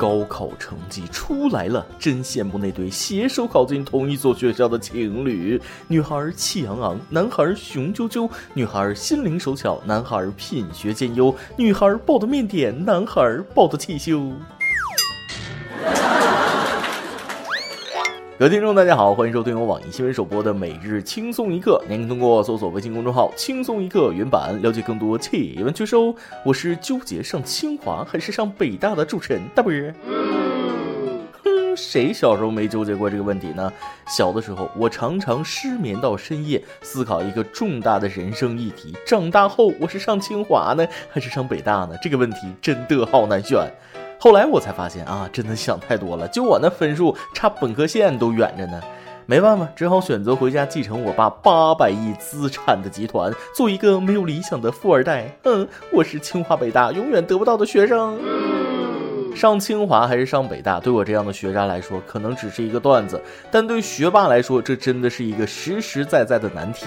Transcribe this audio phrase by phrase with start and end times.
[0.00, 5.60] 高考成绩出来了，真羡慕那对携手考进同一所学校的情侣。
[5.88, 13.20] 女孩气昂昂，男孩雄赳赳；女孩心灵手巧，男孩品学兼优；女孩抱的面点，男孩
[13.54, 14.32] 抱的汽修。
[18.40, 21.78] 各位听众，大家好，欢迎收听由网易新闻首播的每日轻松一刻。
[21.86, 26.14] 您通过搜索微信公众号“轻松一刻”原版了解更多气温趣事哦。
[26.42, 29.94] 我是纠结上清华还是上北大的主持人大波儿。
[31.44, 33.70] 哼，谁小时候没纠结过这个问题呢？
[34.08, 41.90] 小的时候，我常常失眠到深夜，思考一个重大的人生议题：长大后我是上清华呢，还是上北大呢？
[42.00, 43.70] 这个问题真的好难选。
[44.22, 46.28] 后来我才发现啊，真的想太多了。
[46.28, 48.78] 就我那分数，差本科线都远着呢。
[49.24, 55.34] 没办法，只好选择回家继承我爸八百亿资产的集团，做一个没有理想的富二代。
[55.44, 58.18] 嗯，我是清华北大永远得不到的学生。
[59.34, 63.16] 上清华还是上北大，对我这样的学渣来说，可能只是一个段子；
[63.50, 66.84] 但对学霸来说，这真的是一个实实在在的难题。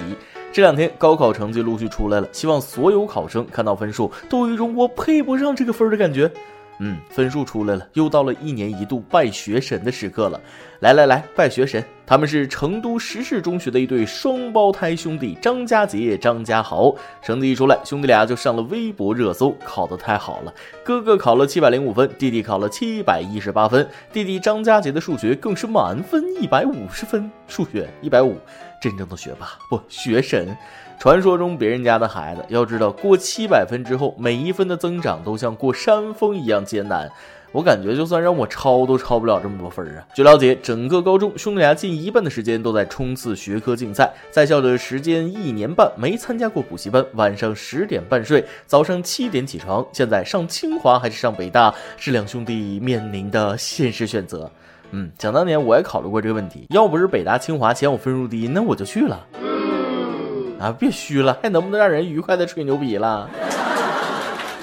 [0.52, 6.31] 这两天高考成绩陆续出来了，希望所有考生看到分数都有一种我配不上这个分儿的感觉。
[6.79, 10.39] 嗯，分数出来了，又到了一年一度拜学神的时刻了。
[10.80, 11.83] 来来来，拜学神！
[12.14, 16.94] 他们是成都石室中学的一对双胞胎兄弟张家杰、张家豪。
[17.23, 20.53] 成绩一出来，兄弟俩就上了微博热搜，考得太好了。
[20.83, 23.89] 哥哥考了七百零五分，弟弟考了七百一十八分。
[24.11, 28.38] 弟弟张家杰的数学更是满分一百五十分，数学一百五，
[28.80, 30.55] 真正的学霸不学神。
[31.00, 37.09] 传说中别人家的孩子，要知道过七百分之后，每一分的增长都像过山峰一样艰难。
[37.53, 40.03] 我感觉就算让我抄，都抄不了这么多分啊！
[40.15, 49.85] 据了解，整个高中兄弟俩近一半的时间都在冲刺学科竞赛，在校的时间一年半没参加过补习班，晚上十点半睡，早上七点起床。
[49.93, 54.49] 现在上清华还是上北大，是两兄弟面临的现实选择。
[54.89, 59.27] 嗯，想当年我也考虑过这个问题，要不是北大清华嫌我分数低，那我就去了。
[60.59, 63.30] 啊，别虚了，还能不能让人愉快的吹牛逼了？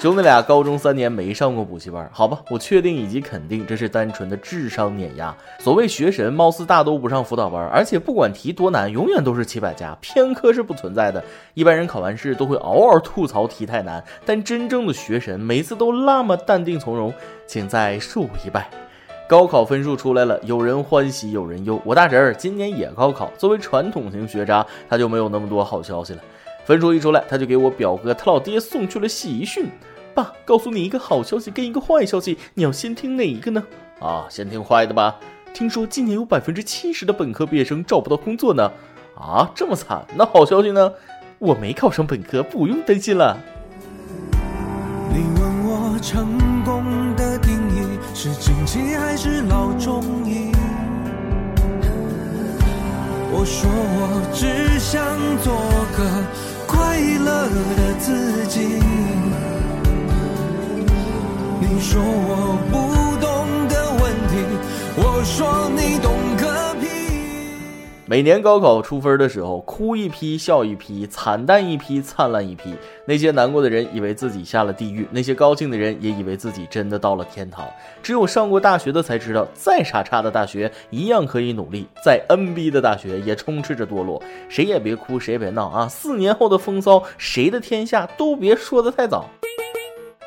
[0.01, 5.31] 兄弟俩高中三年没上过补习班，好吧，我确定以及肯定这是单纯的智商碾压。
[5.59, 11.23] 所谓学神，貌似大都不上辅导班，而且不管题多难，永远都是七百加，偏科是不存在的。
[11.53, 17.13] 一般人考完试都会嗷嗷吐槽题太难，但真正的学神每次都那么淡定从容，
[17.45, 18.67] 请再恕我一拜。
[19.29, 21.79] 高考分数出来了，有人欢喜有人忧。
[21.85, 26.19] 我大侄儿今年也高考，作为传统型学渣，他就没有那么多好消息了。
[26.65, 29.65] 分数一出来，他就给我表哥他老爹送去了喜讯。
[30.13, 33.63] 爸，告诉你一个好消息跟一个坏消息，你要先听哪一个呢？
[33.99, 35.15] 啊，先听坏的吧。
[35.53, 38.71] 听说今年有百分之七十的本科毕业生找不到工作呢。
[39.15, 40.05] 啊，这么惨？
[40.15, 40.91] 那好消息呢？
[41.39, 43.37] 我没考上本科，不用担心了。
[45.09, 48.29] 你问我成功的定义是
[48.97, 50.51] 还是老中医？
[53.33, 55.01] 我说我只想
[55.41, 55.51] 做
[55.97, 55.99] 个
[56.67, 58.79] 快乐的自己。
[61.79, 62.77] 说我不
[63.19, 64.35] 懂的问题，
[64.97, 66.87] 我说你懂个屁。
[68.05, 72.75] 每年高考出分的时候，哭一批，笑一批，惨淡一批，灿烂一批。
[73.05, 77.65] 那些难过的人以为自己下了地狱，那些高兴的人也以为自己真的到了天堂。
[78.03, 84.21] 只有上过大学的才知道，再傻叉的大学一样可以努力，再 N B 的大学也充斥着堕落。
[84.49, 85.87] 谁也别哭，谁也别闹啊！
[85.87, 89.25] 四年后的风骚，谁的天下都别说的太早。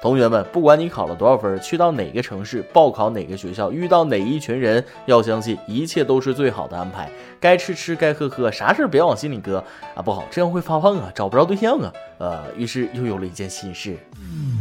[0.04, 7.10] 同学们，不管你考了多少分，去到哪个城市报考哪个学校，遇到哪一群人，要相信一切都是最好的安排。
[7.40, 10.02] 该吃吃，该喝喝，啥事别往心里搁啊！
[10.02, 11.90] 不好，这样会发胖啊，找不着对象啊。
[12.18, 13.96] 呃，于是又有了一件心事。
[14.20, 14.53] 嗯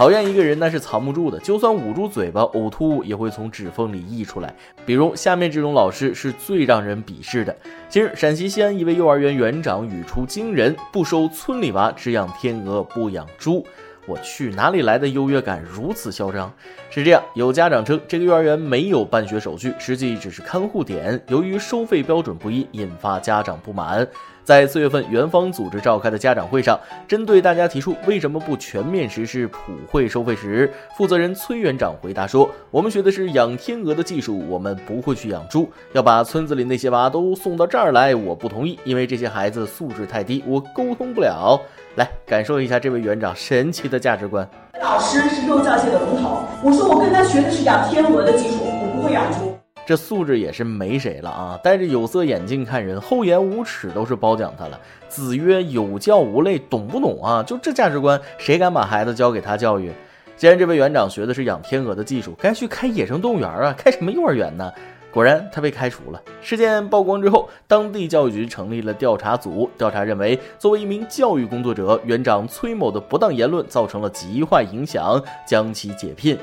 [0.00, 4.54] 讨厌一个人那是藏不住的，就算捂住嘴巴，呕吐物也会从指缝里溢出来。
[4.86, 7.54] 比如下面这种老师是最让人鄙视的。
[7.86, 13.62] 近日，陕西西安一位幼儿园园长语出惊人：不收村里娃，只养天鹅不养猪。
[14.06, 16.50] 我去，哪里来的优越感如此嚣张？
[16.88, 24.08] 是这样，有家长称这个幼儿园没有办学手续，实际只是看护点，由于收费标准不一，引发家长不满。
[24.50, 26.76] 在四月份，园方组织召开的家长会上，
[27.06, 35.70] 针对大家提出为什么不全面实施普惠收费时，负责人崔园长回答说：“我们学的是养天鹅的技术，我们不会去养猪。
[35.92, 41.56] 要把村子里那些娃都送到这儿来，我不同意，因为这些孩子素质太低，我沟通不了。”
[41.94, 44.48] 来感受一下这位园长神奇的价值观。
[44.82, 49.49] 老师是幼教界的龙头，我说我跟他学的是养天鹅的技术，我不会养猪。
[49.90, 51.60] 这素质也是没谁了啊！
[51.64, 54.78] 戴着有色眼镜看人，厚颜无耻都是褒奖他了。
[55.08, 57.42] 子曰：“有教无类，懂不懂啊？
[57.42, 59.90] 就这价值观，谁敢把孩子交给他教育？
[60.36, 64.72] 既然这位园长学的是养天鹅的技术，该去开野生动物园啊，开什么幼儿园呢？”
[65.10, 66.22] 果然，他被开除了。
[66.40, 76.38] 事件曝光之后，当地教育局成立了调查组，调查认为，作为一名教育工作者，园长崔某的不当言论造成了极坏影响，将其解聘。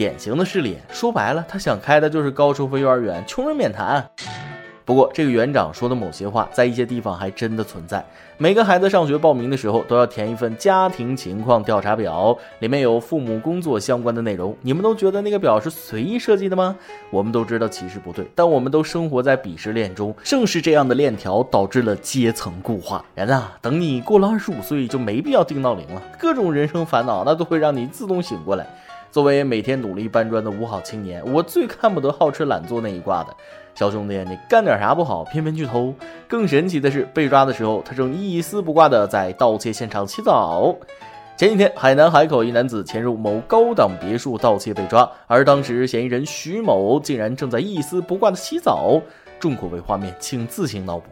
[0.00, 4.02] 典型的事例，说白了，他想开的就是高收费幼儿园，穷人免谈。
[4.86, 8.02] 不过，这个园长说的某些话，在一些地方还真的存在。
[8.38, 14.56] 每个孩子上学报名的时候，都要填一份家庭情况调查表，里面有父母工作相关的内容。
[14.62, 16.74] 你们都觉得那个表是随意设计的吗？
[17.10, 20.16] 我们都知道其实不对，但我们都生活在鄙视链中。
[20.24, 23.04] 正是这样的链条导致了阶层固化。
[23.14, 28.66] 人啊，等你过了二十五岁，就没必要定闹铃了，各种人生烦恼那都会让你自动醒过来。
[29.10, 33.34] 作为每天努力搬砖的五好青年，我最看不得好吃懒做那一挂的。
[33.74, 35.92] 小兄弟，你干点啥不好，偏偏去偷？
[36.28, 40.76] 更神奇的是，被抓的时候，他正一丝不挂的在盗窃现场洗澡。
[41.36, 49.00] 前几天，海南海口一男子潜入某高档别墅盗窃被抓，而当时嫌疑人徐某竟然正在一丝不挂的洗澡。
[49.40, 51.06] 重口味画面，请自行脑补。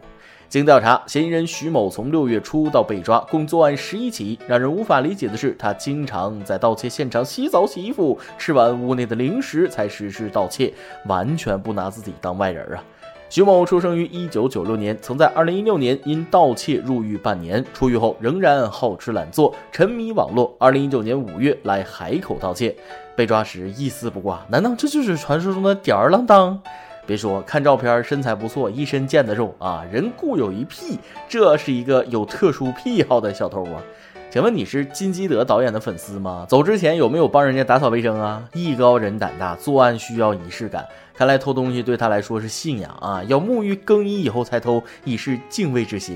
[0.49, 4.39] 经调查，嫌疑人徐某从六月初到被抓，共作案十一起。
[4.47, 10.73] 让人无法理解的是，他经常在盗窃现场洗澡、洗衣服，吃完屋内的零食才实施盗窃，
[11.05, 12.83] 完全不拿自己当外人啊！
[13.29, 20.55] 徐某出生于一九九六年，曾在二零一六年因盗窃入狱半年，出狱后仍然好吃懒做，沉迷网络。
[20.57, 22.75] 二零一九年五月来海口盗窃，
[23.15, 24.43] 被抓时一丝不挂。
[24.49, 26.59] 难道这就是传说中的吊儿郎当？
[27.09, 33.81] 别说看照片身材不错，一身腱子肉啊，人固有一癖，这是一个有特殊癖好的小偷啊。
[34.29, 36.45] 请问你是金基德导演的粉丝吗？
[36.47, 38.47] 走之前有没有帮人家打扫卫生啊？
[38.53, 40.85] 艺高人胆大，作案需要仪式感，
[41.15, 46.15] 看来偷东西对他来说是信仰啊，要沐浴更衣以后才偷，以示敬畏之心，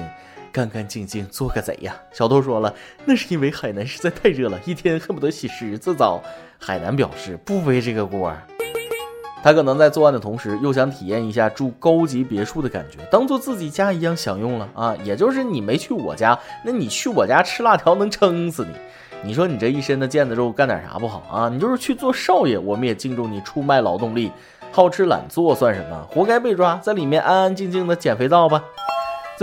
[0.51, 1.95] 干干净净做个贼呀。
[2.11, 2.71] 小偷说了，
[3.03, 6.21] 那是因为海南实在太热了，一天恨不得洗十次澡。
[6.59, 8.31] 海南表示不背这个锅。
[9.43, 14.95] 他可能在作案的同时，又想体验一下住高级别墅的感觉，当做自己家一样享用了啊！
[15.03, 18.71] 也就是你没去我家，那你去我家吃辣条能撑死你。
[19.21, 21.49] 你说你这一身的腱子肉干点啥不好啊？
[21.49, 24.31] 你就是去做少爷，我们也敬重你出卖劳动力，
[24.71, 26.07] 好吃懒做算什么？
[26.09, 28.63] 活该被抓，在里面安安静静的捡肥皂吧。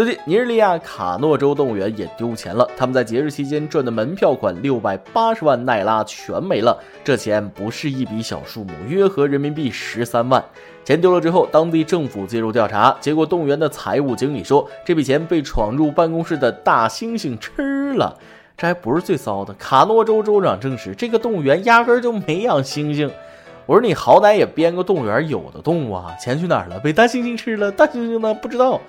[0.02, 2.66] 最近，尼日利亚卡诺州动物园也丢钱了。
[2.74, 6.74] 他们在节日期间赚的门票款六百八十万奈拉全没了。
[7.04, 10.42] 这钱不是一笔小数目，约合人民币十三万。
[10.86, 18.16] 钱丢了之后，当地政府介入调查，结果动物园的财务经理说，这笔钱被闯入办公室的大猩猩吃了。
[18.56, 23.10] 这还不是最骚的，卡诺州州长证实，这个动物园压根儿就没养猩猩。
[23.66, 26.80] 我说你好歹也编个动物园有的动物啊，钱去哪儿了？
[26.80, 27.70] 被大猩猩吃了？
[27.70, 28.32] 大猩猩呢？
[28.32, 28.80] 不知道。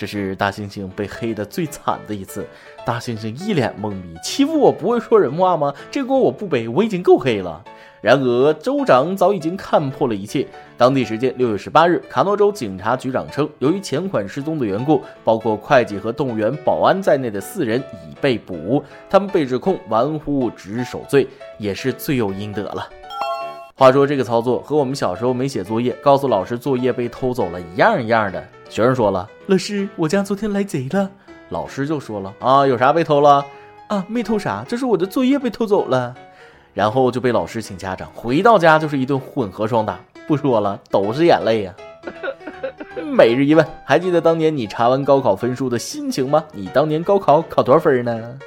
[0.00, 2.46] 这是大猩猩被黑的最惨的一次，
[2.86, 5.74] 大猩猩一脸懵逼，欺负我不会说人话吗？
[5.90, 7.62] 这锅我不背，我已经够黑了。
[8.00, 10.46] 然而州长早已经看破了一切。
[10.78, 22.88] 当地时间六月十八日，卡诺州警察局长称，由于钱款失踪的缘故，包括会计和动物园保安在内的四人已被捕，他们被指控玩忽职守罪，也是罪有应得了。
[23.76, 28.42] 话说这个操作和我们小时候没写作业，告诉老师作业被偷走了一样一样的。
[28.70, 31.10] 学生说了：“老师，我家昨天来贼了。”
[31.50, 33.44] 老师就说了：“啊，有啥被偷了？
[33.88, 36.14] 啊，没偷啥，这是我的作业被偷走了。”
[36.72, 39.98] 然后就被老师请家长，回到家就是一顿混合双打。
[40.28, 41.74] 不说了，都是眼泪呀。
[43.04, 46.44] 每日一问，还记得当年你查完高考分数的心情吗？
[46.52, 48.38] 你当年高考考多少分呢？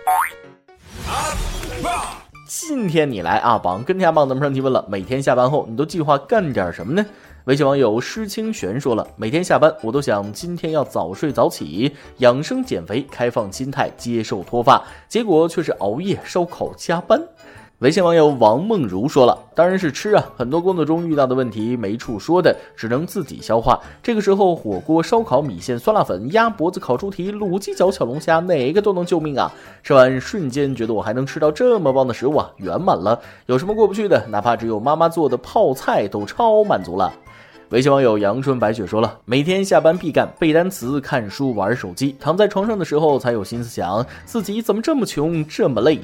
[2.48, 7.06] 今天你来阿，榜跟天下榜咱们上提问了，每天下班后你都计划干点什么呢？
[7.46, 17.22] 微信网友诗清玄说了：“每天下班，我都想今天要早睡早起，养生减肥，开放心态，接受脱发，结果却是熬夜、烧烤、加班。”
[17.84, 23.78] 微信网友王梦如说了：“当然是吃啊，很多工作中遇到的问题没处说的，只能自己消化。
[24.02, 29.52] 这个时候，火锅、烧烤、米线、酸辣粉、鸭脖子、烤猪蹄、卤鸡脚、小龙虾，哪个都能救命啊！
[29.84, 33.20] 吃完瞬间觉得我还能吃到这么棒的食物啊，圆满了。
[33.48, 34.26] 有什么过不去的？
[34.30, 37.12] 哪怕只有妈妈做的泡菜，都超满足了。”
[37.72, 46.00] 微信网友阳春白雪说了：“每天下班必干背单词、看书、玩手机，躺在床上的时候才有心思想自己怎么这么穷，这么累。”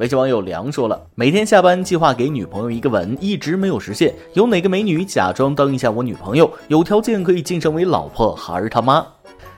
[0.00, 4.14] 微信网友梁说了：“每天下班计划给女朋友一个吻，一直没有实现。
[4.32, 9.06] 有哪个美女假装当一下我女朋友，有条件可以晋升为老婆还是他妈？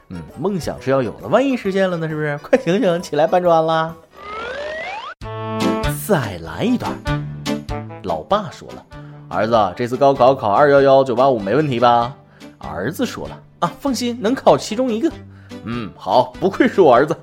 [0.09, 2.09] 嗯，梦想是要有的，万一实现了呢？
[2.09, 2.37] 是不是？
[2.43, 3.95] 快醒醒，起来搬砖啦！
[6.09, 6.91] 再来一段。
[8.03, 8.85] 老爸说了。”
[9.31, 12.13] 儿子，这次高考考二幺幺九八五没问题吧？
[12.59, 15.09] 儿子说了啊，放心，能考其中一个。
[15.63, 17.17] 嗯，好，不愧是我儿子。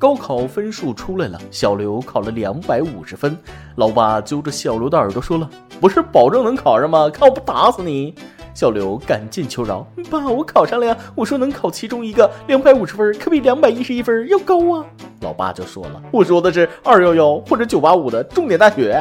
[0.00, 3.36] 高考分数出来了，小刘考了两百五十分。
[3.76, 5.46] 老爸揪着小刘的耳朵说了
[5.78, 7.10] ：“不是保证能考上吗？
[7.10, 8.14] 看我不打死你！”
[8.54, 10.96] 小刘赶紧求饶：“爸，我考上了呀！
[11.14, 14.86] 我说能考其中一个，两百五十分可比两百一十一分要高啊！”
[15.20, 18.98] 老爸就说了：“我说的是二幺幺或者九八五的重点大学。”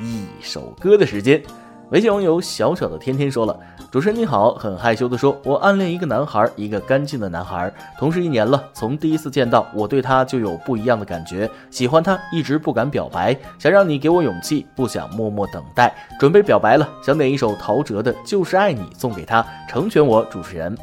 [0.00, 1.42] 一首歌的时间。
[1.90, 3.56] 微信网友小小的天天说了
[3.92, 20.76] ：“主持人你好，很害羞的说，我暗恋一个男孩，一个干净的男孩，同事一年了，从第一次见到我对他就有不一样的感觉，喜欢他一直不敢表白，想让你给我勇气，不想默默等待，准备表白了，想点一首陶喆的《就是爱你》送给他，成全我，主持人。”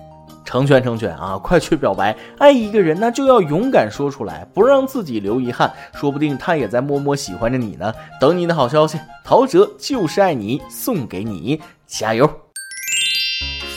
[0.44, 1.38] 成全成全啊！
[1.38, 2.16] 快去表白！
[2.38, 5.72] 爱一个人呢就要勇敢说出来，不让自己留遗憾。
[5.94, 7.94] 说不定他也在默默喜欢着你呢。
[8.20, 12.30] 等你的好消息，陶喆就是爱你，送给你，加油！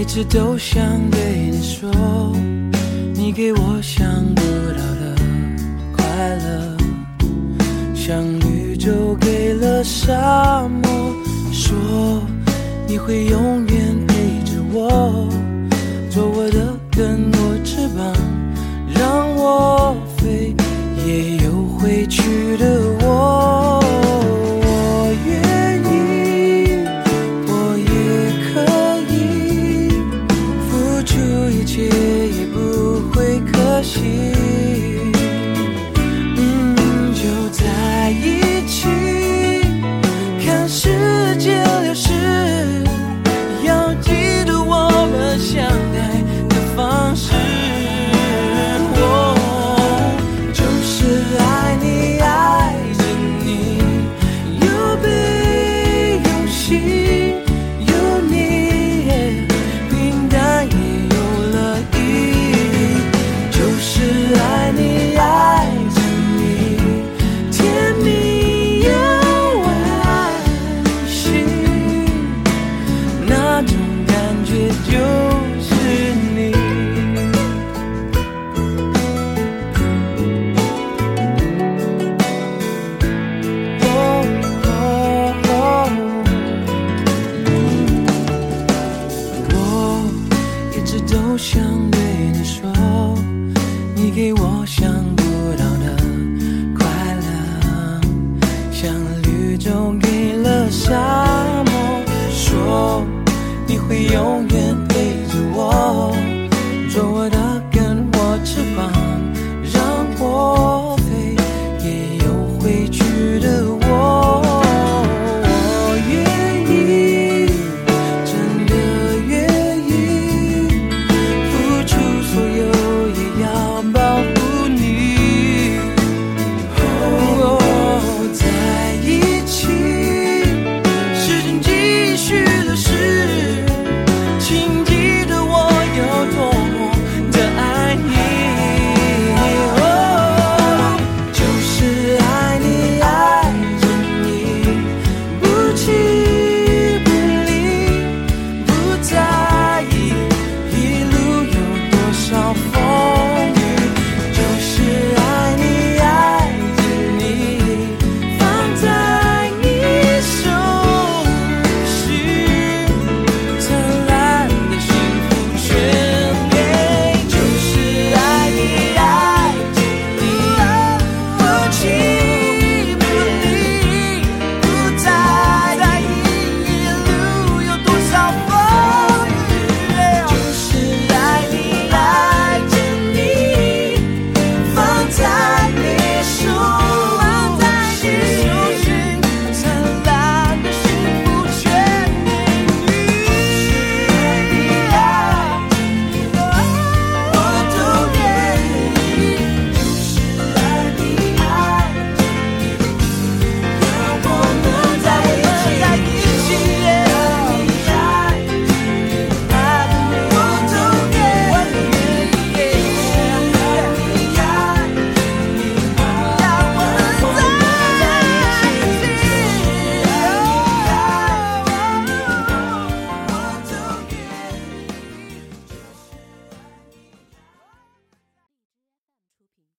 [0.00, 1.90] 一直都想对你说，
[3.12, 4.40] 你给我想不
[4.72, 5.14] 到的。
[5.94, 6.04] 快
[6.36, 6.78] 乐，
[7.94, 10.90] 像绿洲给了沙漠，
[11.52, 11.76] 说
[12.86, 14.14] 你会永远陪
[14.46, 15.28] 着我，
[16.08, 18.10] 做我的根我翅膀，
[18.88, 20.56] 让我飞，
[21.06, 23.79] 也有回去的窝。